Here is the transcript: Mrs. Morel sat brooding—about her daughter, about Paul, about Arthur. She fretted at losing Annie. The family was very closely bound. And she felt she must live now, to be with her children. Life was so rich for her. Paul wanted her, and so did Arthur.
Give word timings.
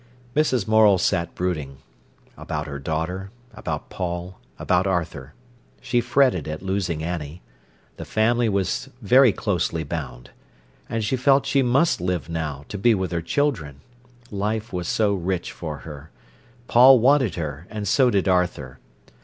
Mrs. 0.35 0.67
Morel 0.67 0.97
sat 0.97 1.35
brooding—about 1.35 2.65
her 2.65 2.79
daughter, 2.79 3.29
about 3.53 3.91
Paul, 3.91 4.39
about 4.57 4.87
Arthur. 4.87 5.35
She 5.79 6.01
fretted 6.01 6.47
at 6.47 6.63
losing 6.63 7.03
Annie. 7.03 7.43
The 7.97 8.05
family 8.05 8.49
was 8.49 8.89
very 9.03 9.31
closely 9.31 9.83
bound. 9.83 10.31
And 10.89 11.03
she 11.03 11.15
felt 11.15 11.45
she 11.45 11.61
must 11.61 12.01
live 12.01 12.29
now, 12.29 12.65
to 12.69 12.79
be 12.79 12.95
with 12.95 13.11
her 13.11 13.21
children. 13.21 13.81
Life 14.31 14.73
was 14.73 14.87
so 14.87 15.13
rich 15.13 15.51
for 15.51 15.77
her. 15.85 16.09
Paul 16.67 16.97
wanted 16.97 17.35
her, 17.35 17.67
and 17.69 17.87
so 17.87 18.09
did 18.09 18.27
Arthur. 18.27 18.79